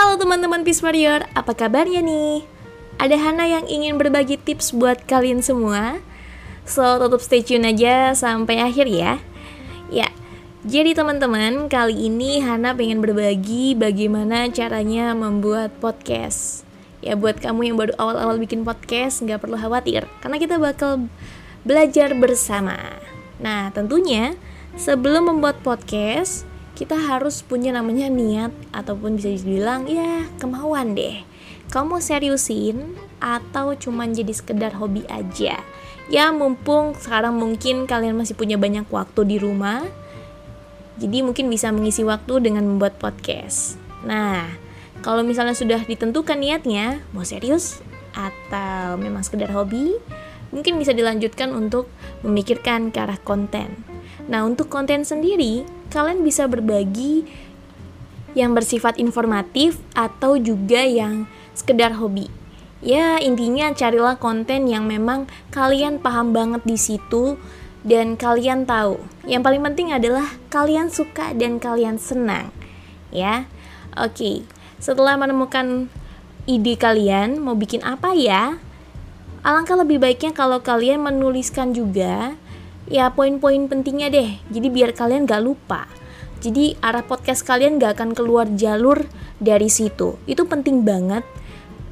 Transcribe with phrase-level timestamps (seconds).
[0.00, 2.40] Halo teman-teman Peace Warrior, apa kabarnya nih?
[2.96, 6.00] Ada Hana yang ingin berbagi tips buat kalian semua?
[6.64, 9.20] So, tetap stay tune aja sampai akhir ya.
[9.92, 10.08] Ya,
[10.64, 16.64] jadi teman-teman, kali ini Hana pengen berbagi bagaimana caranya membuat podcast.
[17.04, 21.12] Ya buat kamu yang baru awal-awal bikin podcast, nggak perlu khawatir Karena kita bakal
[21.60, 22.80] belajar bersama.
[23.36, 24.32] Nah, tentunya
[24.80, 31.22] sebelum membuat podcast, kita harus punya namanya niat ataupun bisa dibilang ya kemauan deh.
[31.70, 35.62] Kamu mau seriusin atau cuman jadi sekedar hobi aja?
[36.10, 39.86] Ya mumpung sekarang mungkin kalian masih punya banyak waktu di rumah,
[40.98, 43.78] jadi mungkin bisa mengisi waktu dengan membuat podcast.
[44.02, 44.50] Nah,
[45.00, 47.80] kalau misalnya sudah ditentukan niatnya, mau serius
[48.12, 49.96] atau memang sekedar hobi,
[50.50, 51.86] mungkin bisa dilanjutkan untuk
[52.26, 53.80] memikirkan ke arah konten.
[54.28, 57.26] Nah, untuk konten sendiri, kalian bisa berbagi
[58.38, 62.30] yang bersifat informatif atau juga yang sekedar hobi.
[62.80, 67.36] Ya, intinya carilah konten yang memang kalian paham banget di situ
[67.84, 68.96] dan kalian tahu.
[69.28, 72.48] Yang paling penting adalah kalian suka dan kalian senang.
[73.12, 73.44] Ya.
[73.98, 74.48] Oke.
[74.80, 75.92] Setelah menemukan
[76.48, 78.56] ide kalian mau bikin apa ya?
[79.44, 82.32] Alangkah lebih baiknya kalau kalian menuliskan juga
[82.90, 84.30] ya poin-poin pentingnya deh.
[84.50, 85.86] Jadi biar kalian gak lupa.
[86.42, 89.06] Jadi arah podcast kalian gak akan keluar jalur
[89.38, 90.18] dari situ.
[90.26, 91.24] Itu penting banget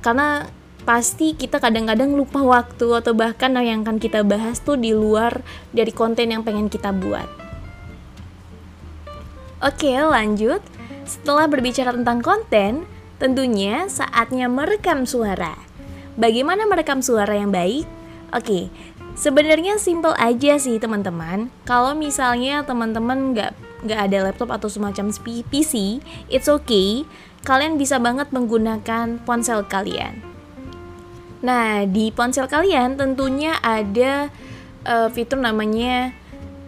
[0.00, 0.46] karena
[0.84, 5.40] pasti kita kadang-kadang lupa waktu atau bahkan yang akan kita bahas tuh di luar
[5.72, 7.26] dari konten yang pengen kita buat.
[9.64, 10.60] Oke, lanjut.
[11.08, 12.84] Setelah berbicara tentang konten,
[13.16, 15.56] tentunya saatnya merekam suara.
[16.20, 17.88] Bagaimana merekam suara yang baik?
[18.36, 18.68] Oke,
[19.14, 21.50] sebenarnya simple aja sih teman-teman.
[21.66, 23.52] Kalau misalnya teman-teman nggak
[23.84, 25.12] nggak ada laptop atau semacam
[25.50, 26.00] PC,
[26.32, 27.06] it's okay.
[27.44, 30.24] Kalian bisa banget menggunakan ponsel kalian.
[31.44, 34.32] Nah, di ponsel kalian tentunya ada
[34.88, 36.16] uh, fitur namanya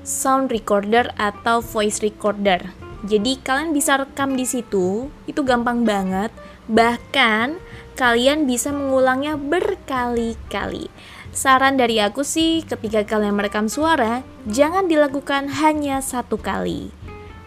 [0.00, 2.72] sound recorder atau voice recorder.
[3.04, 6.32] Jadi kalian bisa rekam di situ, itu gampang banget.
[6.72, 7.58] Bahkan
[7.98, 10.88] kalian bisa mengulangnya berkali-kali.
[11.32, 16.92] Saran dari aku sih, ketika kalian merekam suara, jangan dilakukan hanya satu kali.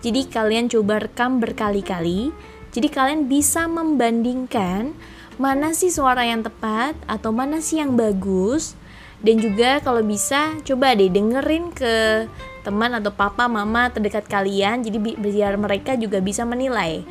[0.00, 2.32] Jadi kalian coba rekam berkali-kali.
[2.72, 4.96] Jadi kalian bisa membandingkan
[5.36, 8.72] mana sih suara yang tepat atau mana sih yang bagus
[9.20, 12.24] dan juga kalau bisa coba deh dengerin ke
[12.62, 17.02] teman atau papa mama terdekat kalian jadi biar mereka juga bisa menilai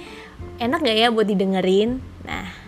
[0.56, 2.62] enak gak ya buat didengerin nah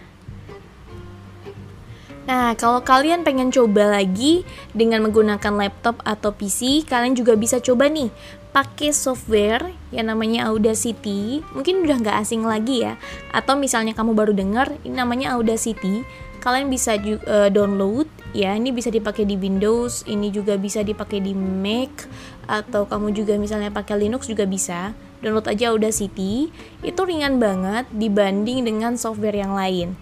[2.25, 4.41] Nah, kalau kalian pengen coba lagi
[4.73, 8.09] dengan menggunakan laptop atau PC, kalian juga bisa coba nih
[8.49, 11.45] pakai software yang namanya Audacity.
[11.53, 12.97] Mungkin udah nggak asing lagi ya.
[13.29, 16.01] Atau misalnya kamu baru dengar, ini namanya Audacity.
[16.41, 18.57] Kalian bisa uh, download ya.
[18.57, 22.09] Ini bisa dipakai di Windows, ini juga bisa dipakai di Mac
[22.45, 24.97] atau kamu juga misalnya pakai Linux juga bisa.
[25.21, 26.49] Download aja Audacity.
[26.81, 29.93] Itu ringan banget dibanding dengan software yang lain.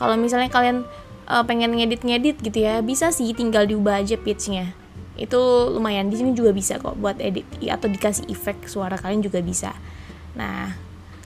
[0.00, 0.82] Kalau misalnya kalian
[1.28, 2.80] uh, pengen ngedit-ngedit gitu ya.
[2.80, 4.74] Bisa sih tinggal diubah aja pitchnya.
[5.14, 6.08] Itu lumayan.
[6.08, 9.76] Di sini juga bisa kok buat edit atau dikasih efek suara kalian juga bisa.
[10.38, 10.74] Nah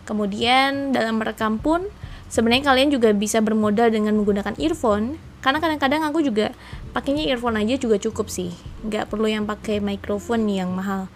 [0.06, 1.86] kemudian dalam merekam pun
[2.30, 5.18] sebenarnya kalian juga bisa bermodal dengan menggunakan earphone.
[5.44, 6.50] Karena kadang-kadang aku juga
[6.90, 8.50] pakainya earphone aja juga cukup sih.
[8.82, 11.06] Nggak perlu yang pakai microphone yang mahal.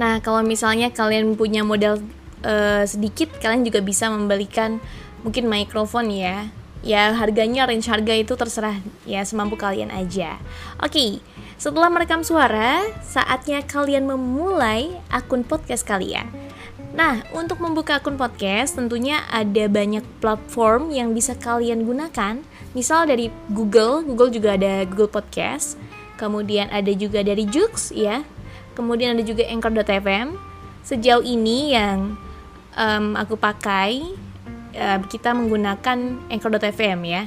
[0.00, 2.02] Nah kalau misalnya kalian punya modal
[2.44, 4.80] uh, sedikit kalian juga bisa membelikan
[5.20, 6.48] mungkin microphone ya
[6.80, 10.40] ya harganya range harga itu terserah ya semampu kalian aja.
[10.80, 11.20] Oke,
[11.60, 16.28] setelah merekam suara, saatnya kalian memulai akun podcast kalian.
[16.90, 22.42] Nah, untuk membuka akun podcast tentunya ada banyak platform yang bisa kalian gunakan.
[22.74, 25.78] Misal dari Google, Google juga ada Google Podcast.
[26.18, 28.26] Kemudian ada juga dari Joox ya.
[28.74, 30.34] Kemudian ada juga Anchor.fm.
[30.82, 32.18] Sejauh ini yang
[32.74, 34.16] um, aku pakai
[34.74, 37.26] uh, kita menggunakan Anchor.fm ya.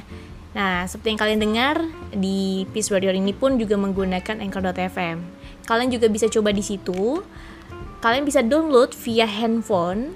[0.54, 1.76] Nah, seperti yang kalian dengar
[2.14, 5.18] di Peace Warrior ini pun juga menggunakan Anchor.fm.
[5.66, 7.24] Kalian juga bisa coba di situ.
[7.98, 10.14] Kalian bisa download via handphone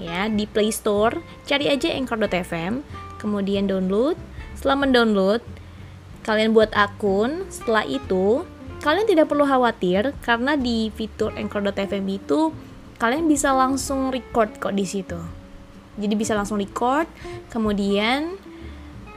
[0.00, 1.22] ya di Play Store.
[1.46, 2.82] Cari aja Anchor.fm,
[3.22, 4.18] kemudian download.
[4.58, 5.44] Setelah mendownload,
[6.26, 7.46] kalian buat akun.
[7.52, 8.42] Setelah itu,
[8.82, 12.50] kalian tidak perlu khawatir karena di fitur Anchor.fm itu
[12.96, 15.35] kalian bisa langsung record kok di situ
[15.96, 17.08] jadi bisa langsung record
[17.50, 18.36] kemudian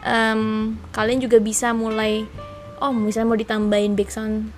[0.03, 2.25] um, kalian juga bisa mulai
[2.79, 4.51] oh misalnya mau ditambahin background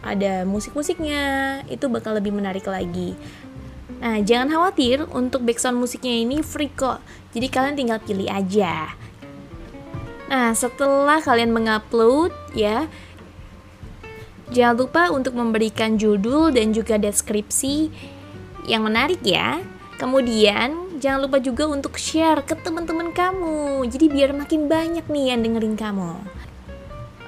[0.00, 3.12] ada musik-musiknya itu bakal lebih menarik lagi
[4.00, 7.04] Nah, jangan khawatir untuk background musiknya ini free kok.
[7.36, 8.96] Jadi kalian tinggal pilih aja.
[10.32, 12.88] Nah, setelah kalian mengupload ya,
[14.48, 17.92] jangan lupa untuk memberikan judul dan juga deskripsi
[18.64, 19.60] yang menarik ya.
[20.00, 23.88] Kemudian, jangan lupa juga untuk share ke teman-teman kamu.
[23.88, 26.20] Jadi biar makin banyak nih yang dengerin kamu.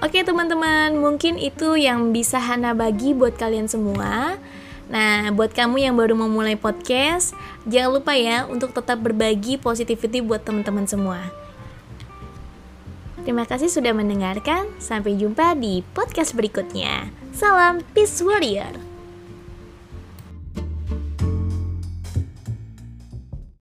[0.05, 4.37] Oke teman-teman, mungkin itu yang bisa Hana bagi buat kalian semua.
[4.93, 7.33] Nah, buat kamu yang baru memulai podcast,
[7.65, 11.33] jangan lupa ya untuk tetap berbagi positivity buat teman-teman semua.
[13.23, 14.69] Terima kasih sudah mendengarkan.
[14.83, 17.09] Sampai jumpa di podcast berikutnya.
[17.31, 18.92] Salam Peace Warrior.